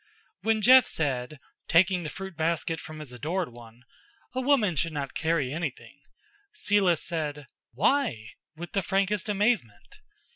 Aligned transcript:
When 0.41 0.63
Jeff 0.63 0.87
said, 0.87 1.39
taking 1.67 2.01
the 2.01 2.09
fruit 2.09 2.35
basket 2.35 2.79
from 2.79 2.97
his 2.97 3.11
adored 3.11 3.49
one, 3.49 3.83
"A 4.33 4.41
woman 4.41 4.75
should 4.75 4.93
not 4.93 5.13
carry 5.13 5.53
anything," 5.53 5.99
Celis 6.53 7.03
said, 7.03 7.45
"Why?" 7.73 8.29
with 8.55 8.71
the 8.71 8.81
frankest 8.81 9.29
amazement. 9.29 9.99